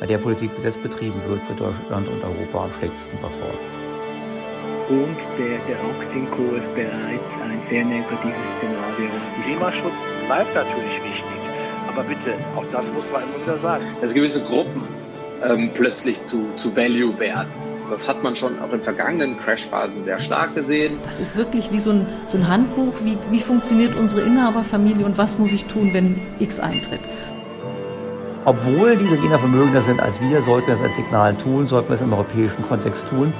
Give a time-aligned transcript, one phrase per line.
[0.00, 3.78] bei der Politik bis jetzt betrieben wird, wird Deutschland und Europa am schlechtesten performen.
[4.88, 9.10] Und der, der Aktienkurs bereits ein sehr negatives Szenario.
[9.44, 9.92] Klimaschutz
[10.26, 11.24] bleibt natürlich wichtig.
[11.88, 13.84] Aber bitte, auch das muss man immer wieder sagen.
[14.00, 14.84] Dass gewisse Gruppen
[15.46, 17.48] ähm, plötzlich zu, zu Value werden.
[17.90, 20.98] Das hat man schon auch in vergangenen Crashphasen sehr stark gesehen.
[21.04, 25.16] Das ist wirklich wie so ein, so ein Handbuch, wie, wie funktioniert unsere Inhaberfamilie und
[25.16, 27.00] was muss ich tun, wenn X eintritt.
[28.48, 31.96] Obwohl diese Gegner vermögender sind als wir, sollten wir es als Signal tun, sollten wir
[31.96, 33.34] es im europäischen Kontext tun.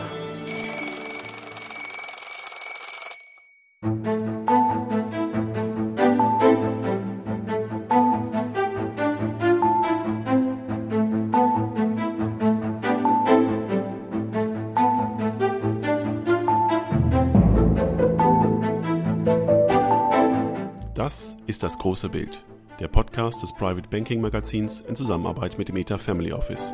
[20.95, 22.45] Das ist das große Bild,
[22.79, 26.73] der Podcast des Private Banking Magazins in Zusammenarbeit mit dem ETA Family Office.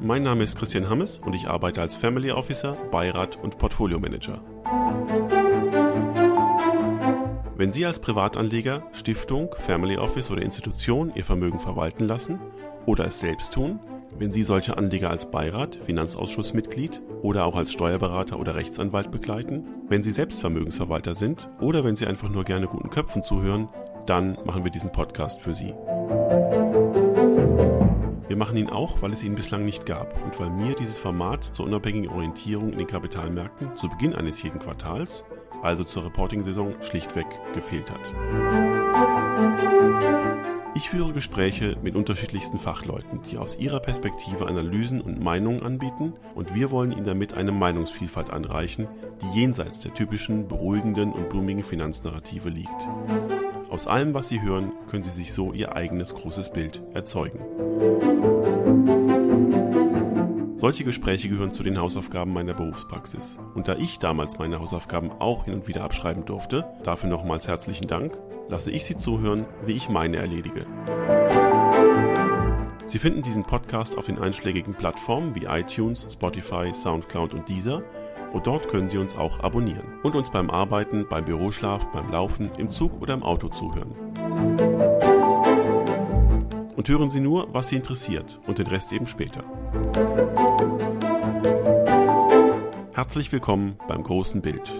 [0.00, 4.40] Mein Name ist Christian Hammes und ich arbeite als Family Officer, Beirat und Portfolio Manager.
[7.56, 12.40] Wenn Sie als Privatanleger, Stiftung, Family Office oder Institution Ihr Vermögen verwalten lassen
[12.86, 13.78] oder es selbst tun,
[14.18, 20.02] wenn Sie solche Anleger als Beirat, Finanzausschussmitglied oder auch als Steuerberater oder Rechtsanwalt begleiten, wenn
[20.02, 23.68] Sie selbst Vermögensverwalter sind oder wenn Sie einfach nur gerne guten Köpfen zuhören,
[24.06, 25.74] dann machen wir diesen Podcast für Sie.
[28.28, 31.42] Wir machen ihn auch, weil es ihn bislang nicht gab und weil mir dieses Format
[31.42, 35.24] zur unabhängigen Orientierung in den Kapitalmärkten zu Beginn eines jeden Quartals,
[35.62, 38.14] also zur Reporting-Saison, schlichtweg gefehlt hat.
[40.74, 46.54] Ich führe Gespräche mit unterschiedlichsten Fachleuten, die aus ihrer Perspektive Analysen und Meinungen anbieten und
[46.54, 48.86] wir wollen ihnen damit eine Meinungsvielfalt anreichen,
[49.20, 52.88] die jenseits der typischen beruhigenden und blumigen Finanznarrative liegt.
[53.68, 57.40] Aus allem, was Sie hören, können Sie sich so Ihr eigenes großes Bild erzeugen.
[60.60, 63.38] Solche Gespräche gehören zu den Hausaufgaben meiner Berufspraxis.
[63.54, 67.86] Und da ich damals meine Hausaufgaben auch hin und wieder abschreiben durfte, dafür nochmals herzlichen
[67.86, 68.18] Dank,
[68.50, 70.66] lasse ich Sie zuhören, wie ich meine erledige.
[72.86, 77.82] Sie finden diesen Podcast auf den einschlägigen Plattformen wie iTunes, Spotify, SoundCloud und Deezer
[78.34, 82.50] und dort können Sie uns auch abonnieren und uns beim Arbeiten, beim Büroschlaf, beim Laufen,
[82.58, 83.94] im Zug oder im Auto zuhören.
[86.76, 89.42] Und hören Sie nur, was Sie interessiert und den Rest eben später.
[93.00, 94.70] Herzlich willkommen beim großen Bild.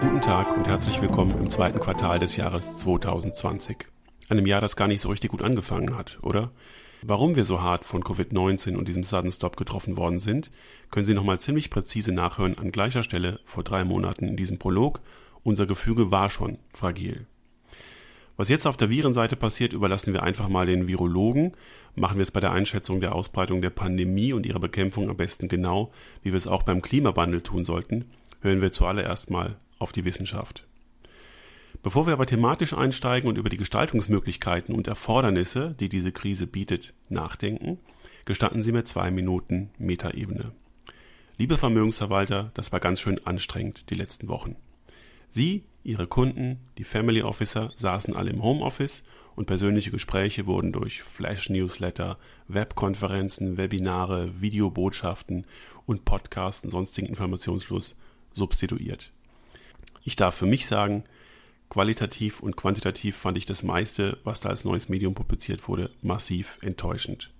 [0.00, 3.86] Guten Tag und herzlich willkommen im zweiten Quartal des Jahres 2020.
[4.30, 6.52] Einem Jahr, das gar nicht so richtig gut angefangen hat, oder?
[7.02, 10.50] Warum wir so hart von Covid-19 und diesem Sudden Stop getroffen worden sind,
[10.90, 15.00] können Sie nochmal ziemlich präzise nachhören an gleicher Stelle vor drei Monaten in diesem Prolog.
[15.42, 17.26] Unser Gefüge war schon fragil.
[18.36, 21.52] Was jetzt auf der Virenseite passiert, überlassen wir einfach mal den Virologen.
[21.94, 25.48] Machen wir es bei der Einschätzung der Ausbreitung der Pandemie und ihrer Bekämpfung am besten
[25.48, 28.06] genau, wie wir es auch beim Klimawandel tun sollten,
[28.40, 30.69] hören wir zuallererst mal auf die Wissenschaft.
[31.82, 36.92] Bevor wir aber thematisch einsteigen und über die Gestaltungsmöglichkeiten und Erfordernisse, die diese Krise bietet,
[37.08, 37.78] nachdenken,
[38.26, 40.52] gestatten Sie mir zwei Minuten Metaebene.
[41.38, 44.56] Liebe Vermögensverwalter, das war ganz schön anstrengend die letzten Wochen.
[45.30, 49.02] Sie, Ihre Kunden, die Family Officer saßen alle im Homeoffice
[49.34, 52.18] und persönliche Gespräche wurden durch Flash-Newsletter,
[52.48, 55.46] Webkonferenzen, Webinare, Videobotschaften
[55.86, 57.96] und Podcasts und sonstigen Informationsfluss
[58.34, 59.12] substituiert.
[60.04, 61.04] Ich darf für mich sagen,
[61.70, 66.58] qualitativ und quantitativ fand ich das meiste, was da als neues Medium publiziert wurde, massiv
[66.60, 67.30] enttäuschend.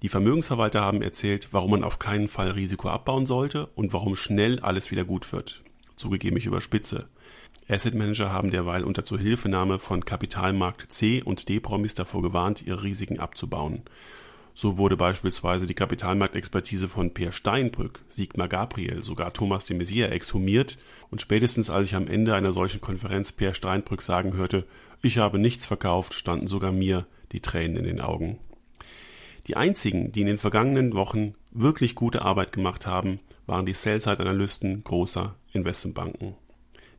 [0.00, 4.60] Die Vermögensverwalter haben erzählt, warum man auf keinen Fall Risiko abbauen sollte und warum schnell
[4.60, 5.62] alles wieder gut wird.
[5.96, 7.08] Zugegeben ich überspitze.
[7.68, 13.18] Asset Manager haben derweil unter Zuhilfenahme von Kapitalmarkt C und D-Promis davor gewarnt, ihre Risiken
[13.18, 13.82] abzubauen.
[14.56, 20.78] So wurde beispielsweise die Kapitalmarktexpertise von Per Steinbrück, Sigmar Gabriel, sogar Thomas de Maizière exhumiert
[21.10, 24.64] und spätestens als ich am Ende einer solchen Konferenz Per Steinbrück sagen hörte,
[25.02, 28.38] ich habe nichts verkauft, standen sogar mir die Tränen in den Augen.
[29.48, 34.84] Die einzigen, die in den vergangenen Wochen wirklich gute Arbeit gemacht haben, waren die Sell-Side-Analysten
[34.84, 36.34] großer Investmentbanken.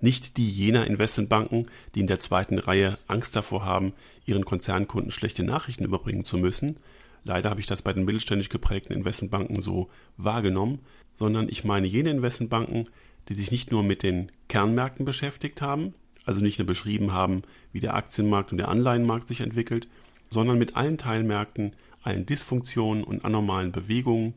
[0.01, 3.93] Nicht die jener Investmentbanken, die in der zweiten Reihe Angst davor haben,
[4.25, 6.77] ihren Konzernkunden schlechte Nachrichten überbringen zu müssen,
[7.25, 10.79] Leider habe ich das bei den mittelständisch geprägten Investmentbanken so wahrgenommen,
[11.15, 12.87] sondern ich meine jene Investmentbanken,
[13.27, 17.41] die sich nicht nur mit den Kernmärkten beschäftigt haben, also nicht nur beschrieben haben,
[17.71, 19.87] wie der Aktienmarkt und der Anleihenmarkt sich entwickelt,
[20.29, 24.35] sondern mit allen Teilmärkten, allen Dysfunktionen und anormalen Bewegungen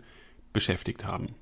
[0.55, 1.34] beschäftigt haben.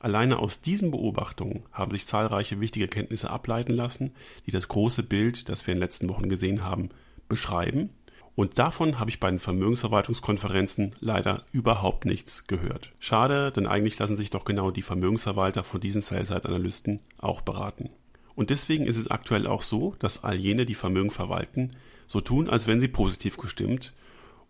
[0.00, 4.12] Alleine aus diesen Beobachtungen haben sich zahlreiche wichtige Erkenntnisse ableiten lassen,
[4.44, 6.90] die das große Bild, das wir in den letzten Wochen gesehen haben,
[7.26, 7.88] beschreiben.
[8.36, 12.92] Und davon habe ich bei den Vermögensverwaltungskonferenzen leider überhaupt nichts gehört.
[12.98, 17.90] Schade, denn eigentlich lassen sich doch genau die Vermögensverwalter von diesen Sell-Side-Analysten auch beraten.
[18.34, 21.76] Und deswegen ist es aktuell auch so, dass all jene, die Vermögen verwalten,
[22.08, 23.94] so tun, als wenn sie positiv gestimmt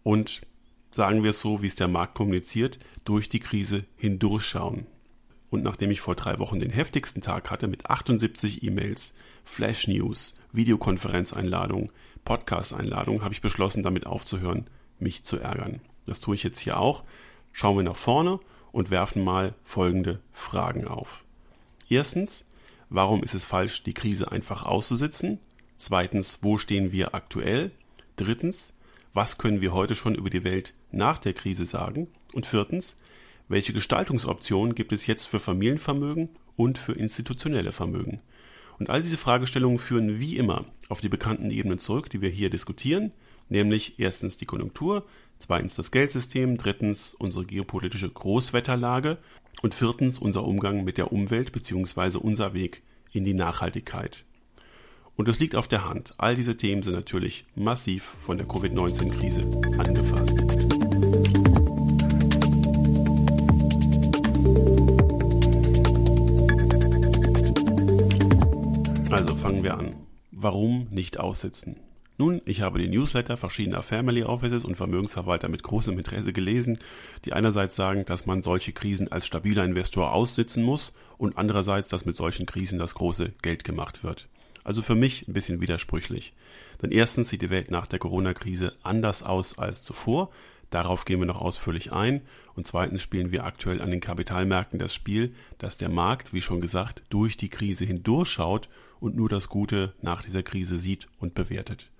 [0.02, 0.42] und
[0.90, 4.86] sagen wir es so, wie es der Markt kommuniziert, durch die Krise hindurchschauen.
[5.50, 9.14] Und nachdem ich vor drei Wochen den heftigsten Tag hatte mit 78 E-Mails,
[9.44, 11.90] Flash-News, Videokonferenzeinladungen,
[12.24, 14.68] Podcast-Einladungen, habe ich beschlossen, damit aufzuhören,
[14.98, 15.80] mich zu ärgern.
[16.06, 17.02] Das tue ich jetzt hier auch.
[17.52, 18.40] Schauen wir nach vorne
[18.72, 21.24] und werfen mal folgende Fragen auf.
[21.88, 22.48] Erstens,
[22.88, 25.38] warum ist es falsch, die Krise einfach auszusitzen?
[25.76, 27.70] Zweitens, wo stehen wir aktuell?
[28.16, 28.74] Drittens,
[29.12, 32.08] was können wir heute schon über die Welt nach der Krise sagen?
[32.32, 32.96] Und viertens,
[33.48, 38.20] welche Gestaltungsoptionen gibt es jetzt für Familienvermögen und für institutionelle Vermögen?
[38.78, 42.50] Und all diese Fragestellungen führen wie immer auf die bekannten Ebenen zurück, die wir hier
[42.50, 43.12] diskutieren,
[43.48, 45.06] nämlich erstens die Konjunktur,
[45.38, 49.18] zweitens das Geldsystem, drittens unsere geopolitische Großwetterlage
[49.62, 52.18] und viertens unser Umgang mit der Umwelt bzw.
[52.18, 52.82] unser Weg
[53.12, 54.24] in die Nachhaltigkeit.
[55.16, 59.42] Und es liegt auf der Hand, all diese Themen sind natürlich massiv von der Covid-19-Krise
[59.78, 60.23] angefasst.
[69.64, 69.96] Wir an.
[70.30, 71.76] Warum nicht aussitzen?
[72.16, 76.78] Nun, ich habe die Newsletter verschiedener Family Offices und Vermögensverwalter mit großem Interesse gelesen,
[77.24, 82.04] die einerseits sagen, dass man solche Krisen als stabiler Investor aussitzen muss und andererseits, dass
[82.04, 84.28] mit solchen Krisen das große Geld gemacht wird.
[84.62, 86.34] Also für mich ein bisschen widersprüchlich.
[86.80, 90.30] Denn erstens sieht die Welt nach der Corona-Krise anders aus als zuvor.
[90.74, 92.22] Darauf gehen wir noch ausführlich ein.
[92.56, 96.60] Und zweitens spielen wir aktuell an den Kapitalmärkten das Spiel, dass der Markt, wie schon
[96.60, 98.68] gesagt, durch die Krise hindurchschaut
[98.98, 101.90] und nur das Gute nach dieser Krise sieht und bewertet.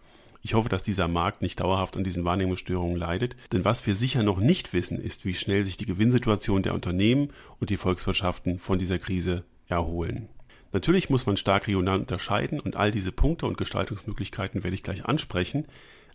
[0.42, 4.24] Ich hoffe, dass dieser Markt nicht dauerhaft an diesen Wahrnehmungsstörungen leidet, denn was wir sicher
[4.24, 7.28] noch nicht wissen, ist, wie schnell sich die Gewinnsituation der Unternehmen
[7.60, 10.28] und die Volkswirtschaften von dieser Krise erholen.
[10.72, 15.04] Natürlich muss man stark regional unterscheiden und all diese Punkte und Gestaltungsmöglichkeiten werde ich gleich
[15.04, 15.66] ansprechen,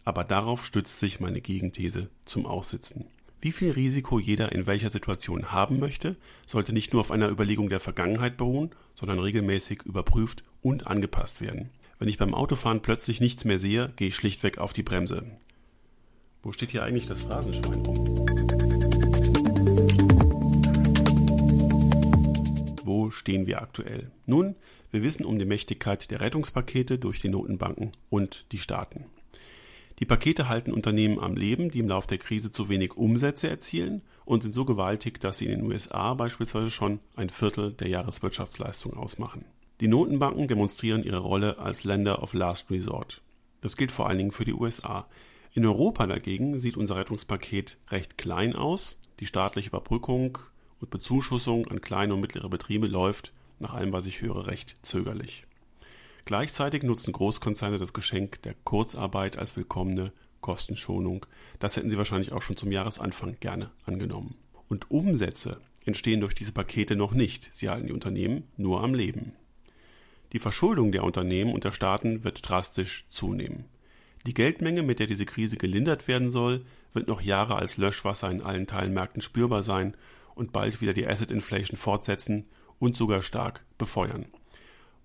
[0.06, 3.06] aber darauf stützt sich meine Gegenthese zum Aussitzen.
[3.42, 7.69] Wie viel Risiko jeder in welcher Situation haben möchte, sollte nicht nur auf einer Überlegung
[7.69, 11.69] der Vergangenheit beruhen, sondern regelmäßig überprüft und angepasst werden.
[12.00, 15.24] Wenn ich beim Autofahren plötzlich nichts mehr sehe, gehe ich schlichtweg auf die Bremse.
[16.44, 18.06] Wo steht hier eigentlich das Phrasenschwein rum?
[22.84, 24.12] Wo stehen wir aktuell?
[24.25, 24.56] Nun,
[24.92, 29.06] wir wissen um die Mächtigkeit der Rettungspakete durch die Notenbanken und die Staaten.
[30.00, 34.01] Die Pakete halten Unternehmen am Leben, die im Laufe der Krise zu wenig Umsätze erzielen
[34.24, 38.96] und sind so gewaltig, dass sie in den USA beispielsweise schon ein Viertel der Jahreswirtschaftsleistung
[38.96, 39.44] ausmachen.
[39.81, 43.22] Die Notenbanken demonstrieren ihre Rolle als Länder of Last Resort.
[43.60, 45.06] Das gilt vor allen Dingen für die USA.
[45.54, 49.00] In Europa dagegen sieht unser Rettungspaket recht klein aus.
[49.19, 50.38] Die staatliche Überbrückung
[50.80, 55.46] und Bezuschussung an kleine und mittlere Betriebe läuft, nach allem was ich höre, recht zögerlich.
[56.30, 60.12] Gleichzeitig nutzen Großkonzerne das Geschenk der Kurzarbeit als willkommene
[60.42, 61.25] Kostenschonung.
[61.58, 64.36] Das hätten sie wahrscheinlich auch schon zum Jahresanfang gerne angenommen.
[64.68, 67.51] Und Umsätze entstehen durch diese Pakete noch nicht.
[67.51, 69.32] Sie halten die Unternehmen nur am Leben.
[70.32, 73.65] Die Verschuldung der Unternehmen und der Staaten wird drastisch zunehmen.
[74.27, 76.63] Die Geldmenge, mit der diese Krise gelindert werden soll,
[76.94, 79.98] wird noch Jahre als Löschwasser in allen Teilmärkten spürbar sein
[80.36, 82.46] und bald wieder die Asset Inflation fortsetzen
[82.77, 84.27] und sogar stark befeuern.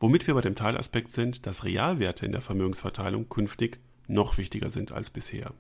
[0.00, 4.92] Womit wir bei dem Teilaspekt sind, dass Realwerte in der Vermögensverteilung künftig noch wichtiger sind
[4.92, 5.52] als bisher.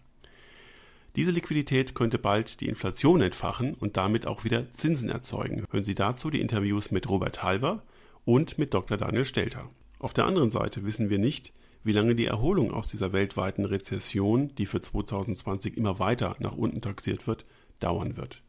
[1.16, 5.64] Diese Liquidität könnte bald die Inflation entfachen und damit auch wieder Zinsen erzeugen.
[5.70, 7.84] Hören Sie dazu die Interviews mit Robert Halver
[8.24, 8.96] und mit Dr.
[8.96, 9.70] Daniel Stelter.
[10.00, 11.52] Auf der anderen Seite wissen wir nicht,
[11.84, 16.80] wie lange die Erholung aus dieser weltweiten Rezession, die für 2020 immer weiter nach unten
[16.80, 17.44] taxiert wird,
[17.78, 18.42] dauern wird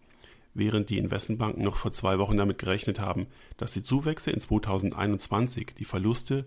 [0.55, 5.73] während die Investmentbanken noch vor zwei Wochen damit gerechnet haben, dass die Zuwächse in 2021
[5.77, 6.45] die Verluste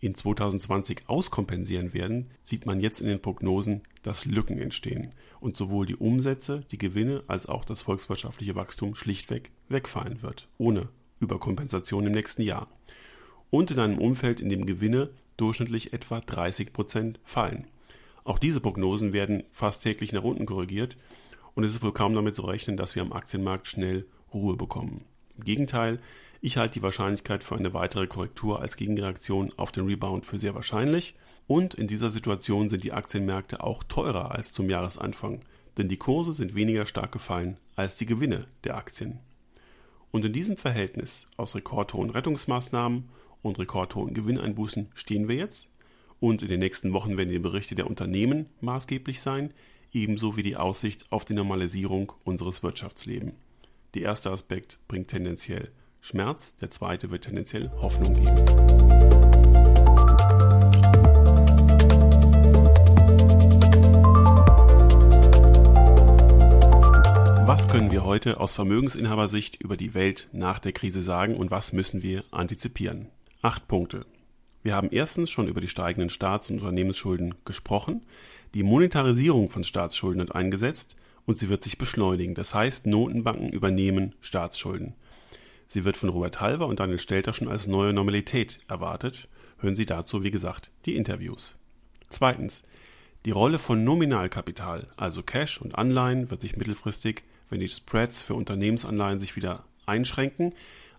[0.00, 5.86] in 2020 auskompensieren werden, sieht man jetzt in den Prognosen, dass Lücken entstehen und sowohl
[5.86, 10.88] die Umsätze, die Gewinne als auch das volkswirtschaftliche Wachstum schlichtweg wegfallen wird, ohne
[11.20, 12.66] Überkompensation im nächsten Jahr.
[13.50, 17.68] Und in einem Umfeld, in dem Gewinne durchschnittlich etwa 30 Prozent fallen.
[18.24, 20.96] Auch diese Prognosen werden fast täglich nach unten korrigiert
[21.54, 25.04] und es ist wohl kaum damit zu rechnen, dass wir am Aktienmarkt schnell Ruhe bekommen.
[25.36, 26.00] Im Gegenteil,
[26.40, 30.54] ich halte die Wahrscheinlichkeit für eine weitere Korrektur als Gegenreaktion auf den Rebound für sehr
[30.54, 31.14] wahrscheinlich
[31.46, 35.40] und in dieser Situation sind die Aktienmärkte auch teurer als zum Jahresanfang
[35.76, 39.20] denn die Kurse sind weniger stark gefallen als die Gewinne der Aktien.
[40.10, 43.08] Und in diesem Verhältnis aus rekordhohen Rettungsmaßnahmen
[43.40, 45.70] und rekordhohen Gewinneinbußen stehen wir jetzt.
[46.20, 49.52] Und in den nächsten Wochen werden die Berichte der Unternehmen maßgeblich sein,
[49.92, 53.34] ebenso wie die Aussicht auf die Normalisierung unseres Wirtschaftslebens.
[53.94, 55.70] Der erste Aspekt bringt tendenziell
[56.00, 58.34] Schmerz, der zweite wird tendenziell Hoffnung geben.
[67.46, 71.72] Was können wir heute aus Vermögensinhabersicht über die Welt nach der Krise sagen und was
[71.72, 73.08] müssen wir antizipieren?
[73.42, 74.06] Acht Punkte.
[74.62, 78.02] Wir haben erstens schon über die steigenden Staats- und Unternehmensschulden gesprochen.
[78.54, 82.34] Die Monetarisierung von Staatsschulden hat eingesetzt und sie wird sich beschleunigen.
[82.34, 84.94] Das heißt, Notenbanken übernehmen Staatsschulden.
[85.66, 89.28] Sie wird von Robert Halver und Daniel Stelter schon als neue Normalität erwartet.
[89.58, 91.58] Hören Sie dazu, wie gesagt, die Interviews.
[92.08, 92.64] Zweitens.
[93.24, 98.34] Die Rolle von Nominalkapital, also Cash und Anleihen, wird sich mittelfristig wenn die Spreads für
[98.34, 100.54] Unternehmensanleihen sich wieder einschränken,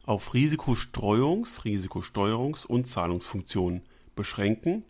[0.05, 3.81] auf Risikostreuungs-, Risikosteuerungs- und Zahlungsfunktionen
[4.15, 4.83] beschränken.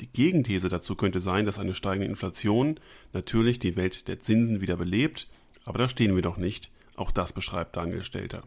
[0.00, 2.80] Die Gegenthese dazu könnte sein, dass eine steigende Inflation
[3.12, 5.28] natürlich die Welt der Zinsen wieder belebt,
[5.64, 6.70] aber da stehen wir doch nicht.
[6.96, 8.42] Auch das beschreibt Daniel Stelter.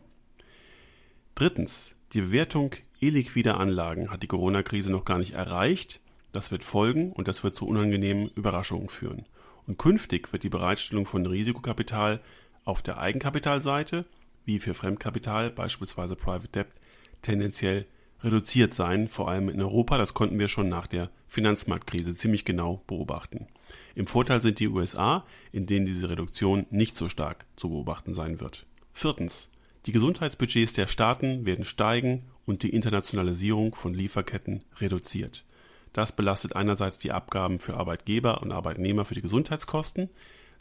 [1.36, 1.94] Drittens.
[2.14, 6.00] Die Bewertung illiquider Anlagen hat die Corona-Krise noch gar nicht erreicht.
[6.32, 9.26] Das wird folgen und das wird zu unangenehmen Überraschungen führen.
[9.68, 12.22] Und künftig wird die Bereitstellung von Risikokapital
[12.64, 14.06] auf der Eigenkapitalseite,
[14.48, 16.68] wie für Fremdkapital, beispielsweise Private Debt,
[17.22, 17.86] tendenziell
[18.24, 19.98] reduziert sein, vor allem in Europa.
[19.98, 23.48] Das konnten wir schon nach der Finanzmarktkrise ziemlich genau beobachten.
[23.94, 28.40] Im Vorteil sind die USA, in denen diese Reduktion nicht so stark zu beobachten sein
[28.40, 28.66] wird.
[28.94, 29.52] Viertens.
[29.86, 35.46] Die Gesundheitsbudgets der Staaten werden steigen und die Internationalisierung von Lieferketten reduziert.
[35.94, 40.10] Das belastet einerseits die Abgaben für Arbeitgeber und Arbeitnehmer für die Gesundheitskosten,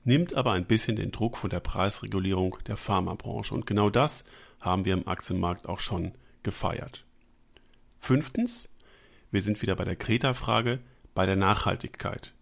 [0.06, 3.54] nimmt aber ein bisschen den Druck von der Preisregulierung der Pharmabranche.
[3.54, 4.24] Und genau das
[4.60, 7.04] haben wir im Aktienmarkt auch schon gefeiert.
[8.00, 8.68] Fünftens,
[9.30, 10.78] wir sind wieder bei der Kreta-Frage,
[11.12, 12.34] bei der Nachhaltigkeit.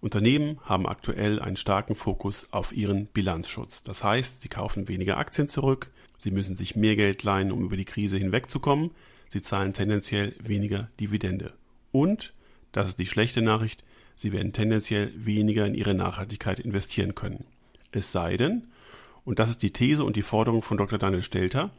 [0.00, 3.82] Unternehmen haben aktuell einen starken Fokus auf ihren Bilanzschutz.
[3.82, 7.76] Das heißt, sie kaufen weniger Aktien zurück, sie müssen sich mehr Geld leihen, um über
[7.76, 8.90] die Krise hinwegzukommen,
[9.28, 11.52] sie zahlen tendenziell weniger Dividende.
[11.92, 12.32] Und,
[12.72, 17.44] das ist die schlechte Nachricht, sie werden tendenziell weniger in ihre Nachhaltigkeit investieren können.
[17.90, 18.68] Es sei denn,
[19.24, 20.98] und das ist die These und die Forderung von Dr.
[20.98, 21.70] Daniel Stelter,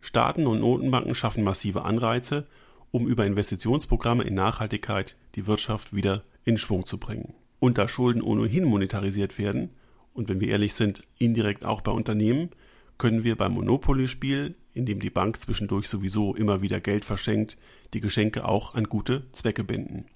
[0.00, 2.46] Staaten und Notenbanken schaffen massive Anreize,
[2.90, 7.34] um über Investitionsprogramme in Nachhaltigkeit die Wirtschaft wieder in Schwung zu bringen.
[7.58, 9.70] Und da Schulden ohnehin monetarisiert werden,
[10.12, 12.50] und wenn wir ehrlich sind, indirekt auch bei Unternehmen,
[12.98, 17.56] können wir beim Monopoly-Spiel, in dem die Bank zwischendurch sowieso immer wieder Geld verschenkt,
[17.94, 20.06] die Geschenke auch an gute Zwecke binden.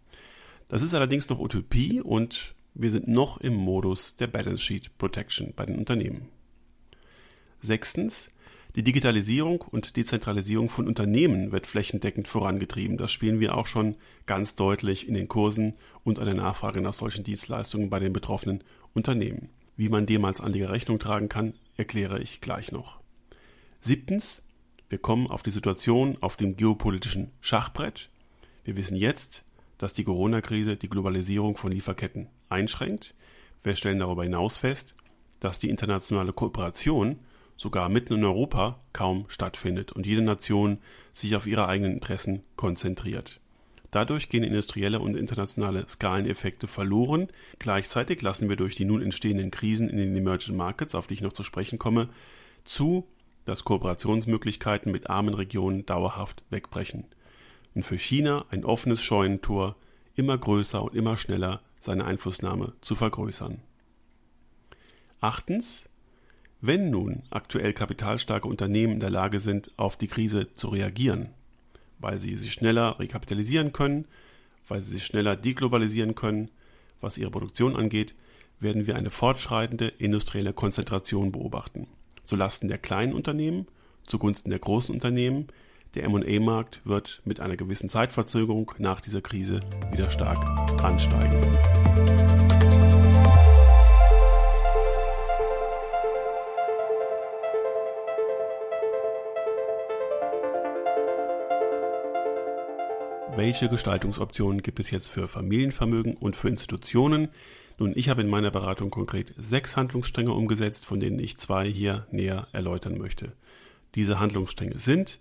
[0.75, 5.53] Das ist allerdings noch Utopie und wir sind noch im Modus der Balance Sheet Protection
[5.55, 6.31] bei den Unternehmen.
[7.61, 8.29] Sechstens,
[8.75, 12.97] die Digitalisierung und Dezentralisierung von Unternehmen wird flächendeckend vorangetrieben.
[12.97, 13.95] Das spielen wir auch schon
[14.27, 18.65] ganz deutlich in den Kursen und an der Nachfrage nach solchen Dienstleistungen bei den betroffenen
[18.95, 19.51] Unternehmen.
[19.77, 22.99] Wie man dem als Anleger Rechnung tragen kann, erkläre ich gleich noch.
[23.81, 24.43] Siebtens,
[24.89, 28.11] wir kommen auf die Situation auf dem geopolitischen Schachbrett.
[28.65, 29.45] Wir wissen jetzt,
[29.79, 33.15] dass die Corona-Krise die Globalisierung von Lieferketten einschränkt.
[33.63, 34.95] Wir stellen darüber hinaus fest,
[35.41, 37.19] dass die internationale Kooperation
[37.57, 40.79] sogar mitten in Europa kaum stattfindet und jede Nation
[41.13, 43.41] sich auf ihre eigenen Interessen konzentriert.
[43.91, 47.29] Dadurch gehen industrielle und internationale Skaleneffekte verloren.
[47.61, 51.23] Gleichzeitig lassen wir durch die nun entstehenden Krisen in den Emerging Markets, auf die ich
[51.23, 52.09] noch zu sprechen komme,
[52.65, 53.07] zu,
[53.45, 57.05] dass Kooperationsmöglichkeiten mit armen Regionen dauerhaft wegbrechen
[57.75, 59.77] und für China ein offenes Scheunentor,
[60.15, 63.61] immer größer und immer schneller seine Einflussnahme zu vergrößern.
[65.21, 65.89] Achtens.
[66.61, 71.29] Wenn nun aktuell kapitalstarke Unternehmen in der Lage sind, auf die Krise zu reagieren,
[71.99, 74.07] weil sie sich schneller rekapitalisieren können,
[74.67, 76.51] weil sie sich schneller deglobalisieren können,
[77.03, 78.15] was ihre Produktion angeht,
[78.61, 81.87] werden wir eine fortschreitende industrielle Konzentration beobachten,
[82.25, 83.67] zulasten der kleinen Unternehmen,
[84.07, 85.49] zugunsten der großen Unternehmen,
[85.95, 89.61] der MA-Markt wird mit einer gewissen Zeitverzögerung nach dieser Krise
[89.93, 90.39] wieder stark
[90.83, 91.41] ansteigen.
[103.37, 107.29] Welche Gestaltungsoptionen gibt es jetzt für Familienvermögen und für Institutionen?
[107.79, 112.07] Nun, ich habe in meiner Beratung konkret sechs Handlungsstränge umgesetzt, von denen ich zwei hier
[112.11, 113.33] näher erläutern möchte.
[113.97, 115.21] Diese Handlungsstränge sind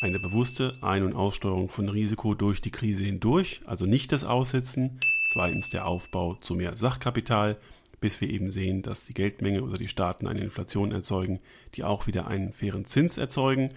[0.00, 5.00] eine bewusste Ein- und Aussteuerung von Risiko durch die Krise hindurch, also nicht das Aussitzen.
[5.32, 7.58] Zweitens der Aufbau zu mehr Sachkapital
[8.00, 11.40] bis wir eben sehen, dass die Geldmenge oder die Staaten eine Inflation erzeugen,
[11.74, 13.70] die auch wieder einen fairen Zins erzeugen.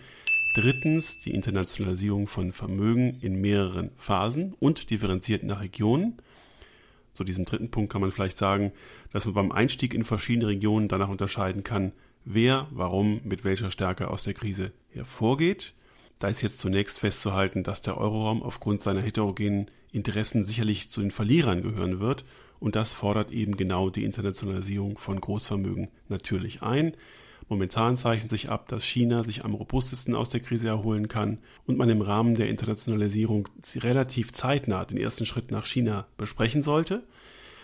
[0.53, 6.17] Drittens die Internationalisierung von Vermögen in mehreren Phasen und differenziert nach Regionen.
[7.13, 8.71] Zu diesem dritten Punkt kann man vielleicht sagen,
[9.11, 11.93] dass man beim Einstieg in verschiedene Regionen danach unterscheiden kann,
[12.25, 15.73] wer, warum, mit welcher Stärke aus der Krise hervorgeht.
[16.21, 21.09] Da ist jetzt zunächst festzuhalten, dass der Euroraum aufgrund seiner heterogenen Interessen sicherlich zu den
[21.09, 22.25] Verlierern gehören wird
[22.59, 26.93] und das fordert eben genau die Internationalisierung von Großvermögen natürlich ein.
[27.49, 31.79] Momentan zeichnet sich ab, dass China sich am robustesten aus der Krise erholen kann und
[31.79, 37.01] man im Rahmen der Internationalisierung relativ zeitnah den ersten Schritt nach China besprechen sollte.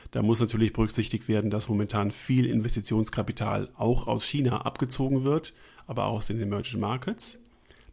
[0.09, 5.53] Da muss natürlich berücksichtigt werden, dass momentan viel Investitionskapital auch aus China abgezogen wird,
[5.85, 7.37] aber auch aus den Emerging Markets.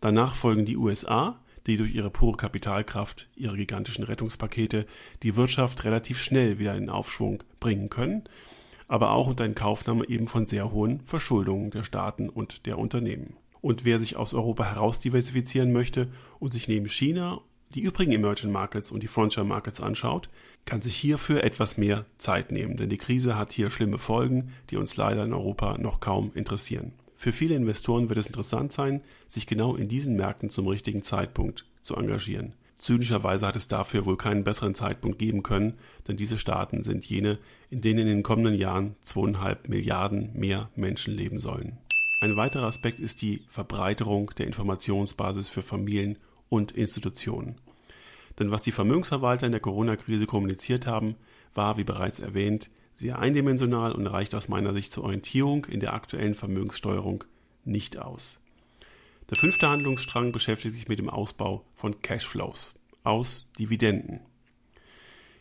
[0.04, 4.84] Danach folgen die USA, die durch ihre pure Kapitalkraft, ihre gigantischen Rettungspakete
[5.22, 8.24] die Wirtschaft relativ schnell wieder in Aufschwung bringen können,
[8.86, 13.38] aber auch unter Inkaufnahme eben von sehr hohen Verschuldungen der Staaten und der Unternehmen.
[13.62, 16.08] Und wer sich aus Europa heraus diversifizieren möchte
[16.38, 17.40] und sich neben China
[17.74, 20.28] die übrigen Emerging Markets und die Frontier Markets anschaut,
[20.66, 24.76] kann sich hierfür etwas mehr Zeit nehmen, denn die Krise hat hier schlimme Folgen, die
[24.76, 26.92] uns leider in Europa noch kaum interessieren.
[27.24, 31.64] Für viele Investoren wird es interessant sein, sich genau in diesen Märkten zum richtigen Zeitpunkt
[31.80, 32.52] zu engagieren.
[32.74, 37.38] Zynischerweise hat es dafür wohl keinen besseren Zeitpunkt geben können, denn diese Staaten sind jene,
[37.70, 41.78] in denen in den kommenden Jahren zweieinhalb Milliarden mehr Menschen leben sollen.
[42.20, 46.18] Ein weiterer Aspekt ist die Verbreiterung der Informationsbasis für Familien
[46.50, 47.54] und Institutionen.
[48.38, 51.14] Denn was die Vermögensverwalter in der Corona-Krise kommuniziert haben,
[51.54, 55.94] war, wie bereits erwähnt, sehr eindimensional und reicht aus meiner Sicht zur Orientierung in der
[55.94, 57.24] aktuellen Vermögenssteuerung
[57.64, 58.38] nicht aus.
[59.30, 64.20] Der fünfte Handlungsstrang beschäftigt sich mit dem Ausbau von Cashflows aus Dividenden.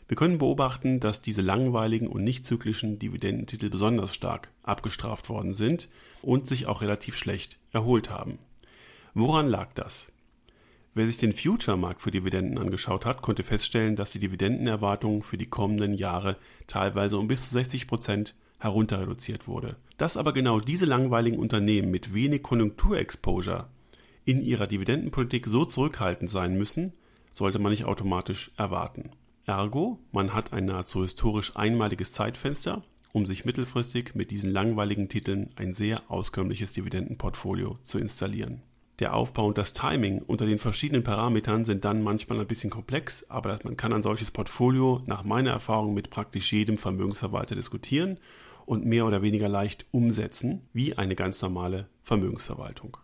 [0.08, 5.90] Wir können beobachten, dass diese langweiligen und nicht zyklischen Dividendentitel besonders stark abgestraft worden sind
[6.22, 8.40] und sich auch relativ schlecht erholt haben.
[9.14, 10.13] Woran lag das?
[10.96, 15.48] Wer sich den Future-Markt für Dividenden angeschaut hat, konnte feststellen, dass die Dividendenerwartung für die
[15.48, 19.76] kommenden Jahre teilweise um bis zu 60 Prozent herunter reduziert wurde.
[19.98, 23.70] Dass aber genau diese langweiligen Unternehmen mit wenig Konjunkturexposure
[24.24, 26.94] in ihrer Dividendenpolitik so zurückhaltend sein müssen,
[27.32, 29.10] sollte man nicht automatisch erwarten.
[29.46, 35.50] Ergo, man hat ein nahezu historisch einmaliges Zeitfenster, um sich mittelfristig mit diesen langweiligen Titeln
[35.56, 38.62] ein sehr auskömmliches Dividendenportfolio zu installieren.
[39.00, 43.26] Der Aufbau und das Timing unter den verschiedenen Parametern sind dann manchmal ein bisschen komplex,
[43.28, 48.20] aber man kann ein solches Portfolio nach meiner Erfahrung mit praktisch jedem Vermögensverwalter diskutieren
[48.66, 52.98] und mehr oder weniger leicht umsetzen, wie eine ganz normale Vermögensverwaltung.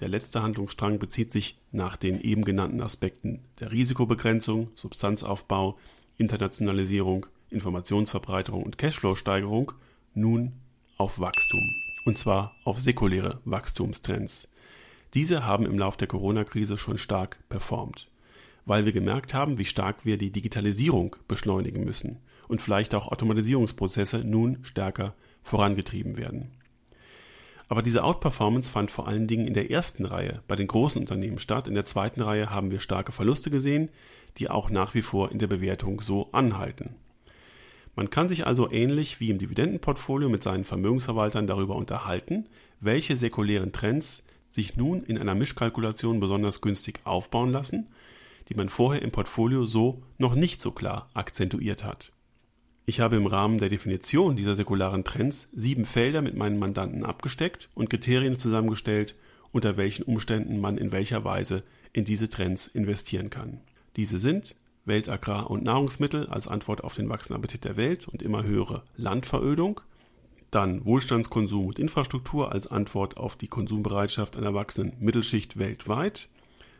[0.00, 5.78] Der letzte Handlungsstrang bezieht sich nach den eben genannten Aspekten der Risikobegrenzung, Substanzaufbau,
[6.16, 9.72] Internationalisierung, Informationsverbreiterung und Cashflow-Steigerung
[10.14, 10.52] nun
[10.98, 11.74] auf Wachstum.
[12.04, 14.48] Und zwar auf säkuläre Wachstumstrends.
[15.14, 18.08] Diese haben im Lauf der Corona-Krise schon stark performt,
[18.66, 22.18] weil wir gemerkt haben, wie stark wir die Digitalisierung beschleunigen müssen
[22.48, 26.50] und vielleicht auch Automatisierungsprozesse nun stärker vorangetrieben werden.
[27.68, 31.38] Aber diese Outperformance fand vor allen Dingen in der ersten Reihe bei den großen Unternehmen
[31.38, 31.68] statt.
[31.68, 33.90] In der zweiten Reihe haben wir starke Verluste gesehen,
[34.38, 36.94] die auch nach wie vor in der Bewertung so anhalten.
[37.94, 42.46] Man kann sich also ähnlich wie im Dividendenportfolio mit seinen Vermögensverwaltern darüber unterhalten,
[42.80, 47.88] welche säkulären Trends sich nun in einer Mischkalkulation besonders günstig aufbauen lassen,
[48.48, 52.12] die man vorher im Portfolio so noch nicht so klar akzentuiert hat.
[52.86, 57.68] Ich habe im Rahmen der Definition dieser säkularen Trends sieben Felder mit meinen Mandanten abgesteckt
[57.74, 59.14] und Kriterien zusammengestellt,
[59.52, 63.60] unter welchen Umständen man in welcher Weise in diese Trends investieren kann.
[63.96, 64.56] Diese sind
[64.86, 69.82] Weltagrar- und Nahrungsmittel als Antwort auf den wachsenden Appetit der Welt und immer höhere Landverödung,
[70.50, 76.28] dann Wohlstandskonsum und Infrastruktur als Antwort auf die Konsumbereitschaft einer wachsenden Mittelschicht weltweit.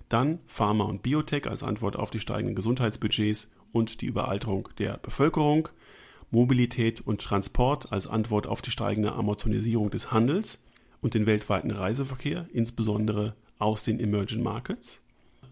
[0.09, 5.69] Dann Pharma und Biotech als Antwort auf die steigenden Gesundheitsbudgets und die Überalterung der Bevölkerung.
[6.31, 10.63] Mobilität und Transport als Antwort auf die steigende Amortisierung des Handels
[11.01, 15.03] und den weltweiten Reiseverkehr, insbesondere aus den Emerging Markets.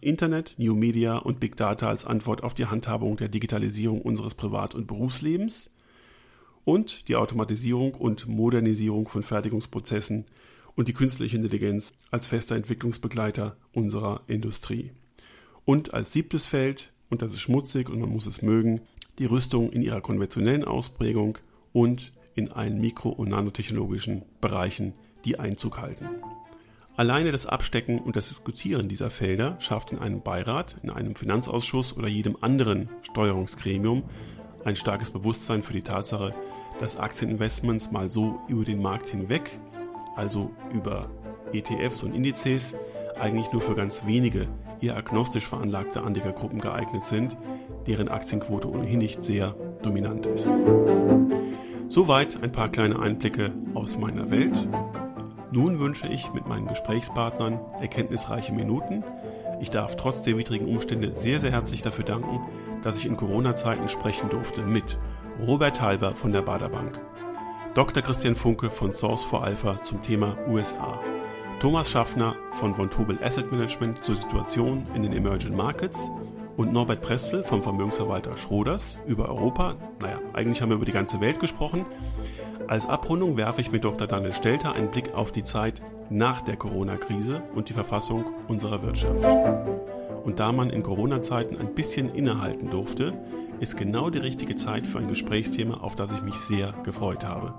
[0.00, 4.74] Internet, New Media und Big Data als Antwort auf die Handhabung der Digitalisierung unseres Privat-
[4.74, 5.75] und Berufslebens
[6.66, 10.26] und die Automatisierung und Modernisierung von Fertigungsprozessen
[10.74, 14.90] und die künstliche Intelligenz als fester Entwicklungsbegleiter unserer Industrie.
[15.64, 18.80] Und als siebtes Feld, und das ist schmutzig und man muss es mögen,
[19.20, 21.38] die Rüstung in ihrer konventionellen Ausprägung
[21.72, 24.92] und in allen mikro- und nanotechnologischen Bereichen,
[25.24, 26.08] die Einzug halten.
[26.96, 31.96] Alleine das Abstecken und das Diskutieren dieser Felder schafft in einem Beirat, in einem Finanzausschuss
[31.96, 34.02] oder jedem anderen Steuerungsgremium
[34.66, 36.34] ein starkes Bewusstsein für die Tatsache,
[36.80, 39.58] dass Aktieninvestments mal so über den Markt hinweg,
[40.16, 41.08] also über
[41.52, 42.76] ETFs und Indizes,
[43.18, 44.48] eigentlich nur für ganz wenige
[44.80, 47.36] eher agnostisch veranlagte Anlegergruppen geeignet sind,
[47.86, 50.50] deren Aktienquote ohnehin nicht sehr dominant ist.
[51.88, 54.68] Soweit ein paar kleine Einblicke aus meiner Welt.
[55.52, 59.04] Nun wünsche ich mit meinen Gesprächspartnern erkenntnisreiche Minuten.
[59.60, 62.40] Ich darf trotz der widrigen Umstände sehr, sehr herzlich dafür danken,
[62.86, 64.96] dass ich in Corona-Zeiten sprechen durfte mit
[65.44, 67.00] Robert Halber von der Baderbank,
[67.74, 68.00] Dr.
[68.00, 71.00] Christian Funke von Source for Alpha zum Thema USA,
[71.58, 76.08] Thomas Schaffner von Von Tobel Asset Management zur Situation in den Emerging Markets
[76.56, 79.74] und Norbert Prestel vom Vermögensverwalter Schroders über Europa.
[80.00, 81.84] Naja, eigentlich haben wir über die ganze Welt gesprochen.
[82.68, 84.06] Als Abrundung werfe ich mit Dr.
[84.06, 89.24] Daniel Stelter einen Blick auf die Zeit nach der Corona-Krise und die Verfassung unserer Wirtschaft.
[90.26, 93.12] Und da man in Corona-Zeiten ein bisschen innehalten durfte,
[93.60, 97.54] ist genau die richtige Zeit für ein Gesprächsthema, auf das ich mich sehr gefreut habe.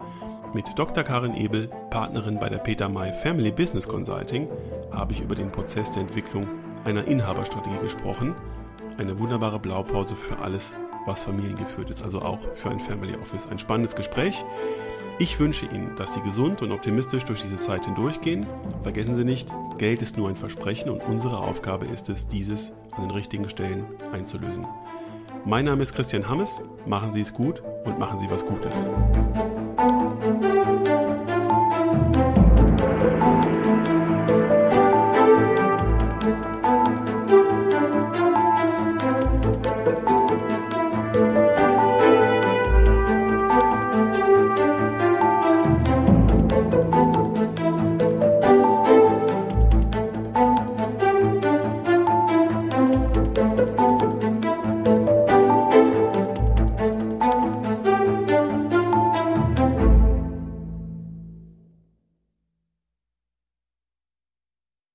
[0.53, 1.05] Mit Dr.
[1.05, 4.49] Karin Ebel, Partnerin bei der Peter May Family Business Consulting,
[4.91, 6.45] habe ich über den Prozess der Entwicklung
[6.83, 8.35] einer Inhaberstrategie gesprochen.
[8.97, 10.73] Eine wunderbare Blaupause für alles,
[11.05, 13.47] was familiengeführt ist, also auch für ein Family Office.
[13.49, 14.43] Ein spannendes Gespräch.
[15.19, 18.45] Ich wünsche Ihnen, dass Sie gesund und optimistisch durch diese Zeit hindurchgehen.
[18.83, 23.01] Vergessen Sie nicht, Geld ist nur ein Versprechen und unsere Aufgabe ist es, dieses an
[23.01, 24.67] den richtigen Stellen einzulösen.
[25.43, 26.61] Mein Name ist Christian Hammes.
[26.85, 28.87] Machen Sie es gut und machen Sie was Gutes.